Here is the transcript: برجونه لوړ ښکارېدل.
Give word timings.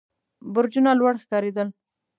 برجونه 0.53 0.91
لوړ 0.99 1.13
ښکارېدل. 1.23 1.67